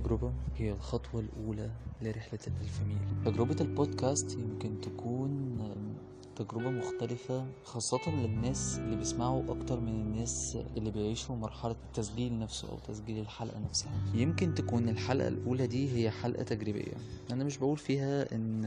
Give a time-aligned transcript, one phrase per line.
[0.00, 1.70] التجربة هي الخطوة الأولى
[2.02, 3.32] لرحلة الألف ميل.
[3.32, 5.60] تجربة البودكاست يمكن تكون
[6.40, 12.78] تجربة مختلفة خاصة للناس اللي بيسمعوا أكتر من الناس اللي بيعيشوا مرحلة التسجيل نفسه أو
[12.78, 13.90] تسجيل الحلقة نفسها.
[14.14, 16.92] يمكن تكون الحلقة الأولى دي هي حلقة تجريبية.
[17.30, 18.64] أنا مش بقول فيها إن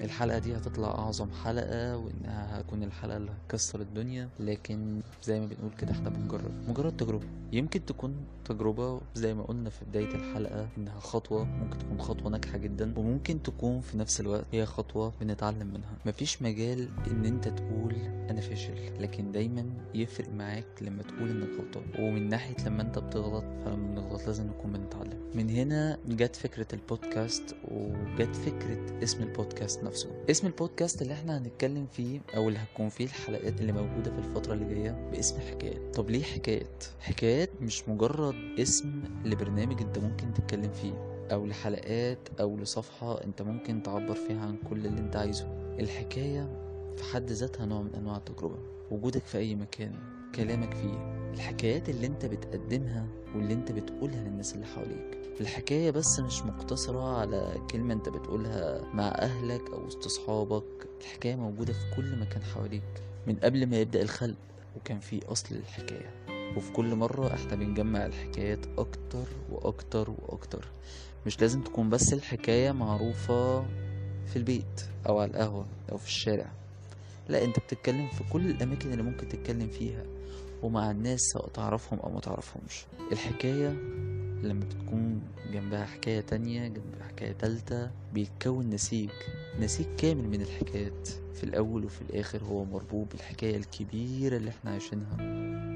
[0.00, 5.70] الحلقة دي هتطلع أعظم حلقة وإنها هتكون الحلقة اللي هتكسر الدنيا لكن زي ما بنقول
[5.78, 6.68] كده إحنا بنجرب.
[6.68, 7.26] مجرد تجربة.
[7.52, 12.58] يمكن تكون تجربة زي ما قلنا في بداية الحلقة إنها خطوة ممكن تكون خطوة ناجحة
[12.58, 15.94] جدا وممكن تكون في نفس الوقت هي خطوة بنتعلم منها.
[16.06, 17.94] مفيش مجال إن أنت تقول
[18.30, 21.82] أنا فاشل لكن دايما يفرق معاك لما تقول إنك غلطان.
[21.98, 25.18] ومن ناحية لما أنت بتغلط فلما بنغلط لازم نكون بنتعلم.
[25.34, 30.10] من هنا جت فكرة البودكاست وجت فكرة اسم البودكاست نفسه.
[30.30, 34.54] اسم البودكاست اللي إحنا هنتكلم فيه أو اللي هتكون فيه الحلقات اللي موجودة في الفترة
[34.54, 35.94] اللي جاية باسم حكايات.
[35.94, 42.56] طب ليه حكايات؟ حكايات مش مجرد اسم لبرنامج أنت ممكن تتكلم فيه أو لحلقات أو
[42.56, 45.74] لصفحة أنت ممكن تعبر فيها عن كل اللي أنت عايزه.
[45.80, 46.63] الحكاية
[46.96, 48.58] في حد ذاتها نوع من أنواع التجربة.
[48.90, 49.92] وجودك في أي مكان
[50.34, 55.18] كلامك فيه الحكايات اللي أنت بتقدمها واللي أنت بتقولها للناس اللي حواليك.
[55.40, 60.64] الحكاية بس مش مقتصرة على كلمة أنت بتقولها مع أهلك أو وسط أصحابك.
[61.00, 62.82] الحكاية موجودة في كل مكان حواليك.
[63.26, 64.36] من قبل ما يبدأ الخلق
[64.76, 66.10] وكان في أصل الحكاية
[66.56, 70.68] وفي كل مرة إحنا بنجمع الحكايات أكتر وأكتر وأكتر.
[71.26, 73.60] مش لازم تكون بس الحكاية معروفة
[74.26, 76.50] في البيت أو على القهوة أو في الشارع.
[77.28, 80.04] لا انت بتتكلم في كل الأماكن اللي ممكن تتكلم فيها
[80.62, 82.84] ومع الناس سواء تعرفهم أو ما تعرفهمش.
[83.12, 83.68] الحكاية
[84.42, 85.20] لما بتكون
[85.52, 89.10] جنبها حكاية تانية جنبها حكاية تالتة بيتكون نسيج.
[89.60, 91.08] نسيج كامل من الحكايات.
[91.34, 95.16] في الأول وفي الآخر هو مربوط بالحكاية الكبيرة اللي إحنا عايشينها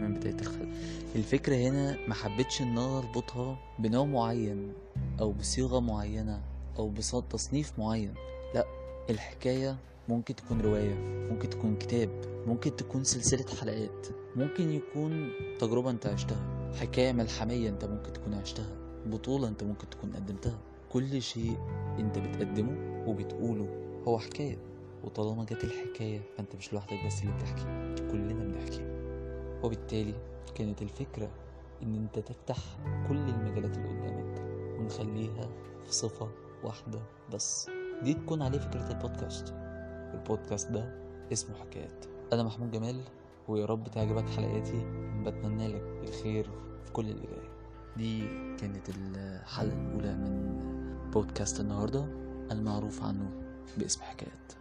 [0.00, 0.68] من بداية الخلق.
[1.16, 4.72] الفكرة هنا محبتش إن أنا أربطها بنوع معين
[5.20, 6.40] أو بصيغة معينة
[6.78, 8.14] أو بتصنيف معين.
[8.54, 8.64] لا
[9.10, 9.76] الحكاية
[10.08, 10.94] ممكن تكون رواية
[11.30, 12.10] ممكن تكون كتاب
[12.46, 14.06] ممكن تكون سلسلة حلقات.
[14.36, 18.76] ممكن يكون تجربة انت عشتها حكاية ملحمية انت ممكن تكون عشتها
[19.06, 20.58] بطولة انت ممكن تكون قدمتها.
[20.92, 21.56] كل شيء
[21.98, 23.68] انت بتقدمه وبتقوله
[24.08, 24.58] هو حكاية
[25.04, 27.64] وطالما جت الحكاية فانت مش لوحدك بس اللي بتحكي
[28.10, 28.82] كلنا بنحكي.
[29.62, 30.14] وبالتالي
[30.54, 31.30] كانت الفكرة
[31.82, 32.56] ان انت تفتح
[33.08, 34.40] كل المجالات اللي قدامك
[34.80, 35.48] ونخليها
[35.84, 36.28] في صفة
[36.64, 37.00] واحدة
[37.32, 37.70] بس.
[38.02, 39.54] دي تكون عليه فكرة البودكاست.
[40.14, 40.98] البودكاست ده
[41.32, 42.04] اسمه حكايات.
[42.32, 43.00] أنا محمود جمال
[43.48, 44.86] ويا رب تعجبك حلقاتي.
[45.24, 46.50] بتمنى لك الخير
[46.84, 47.48] في كل اللي جاي.
[47.96, 48.20] دي
[48.56, 50.58] كانت الحلقة الأولى من
[51.12, 52.06] بودكاست النهاردة
[52.50, 53.30] المعروف عنه
[53.78, 54.52] باسم حكايات.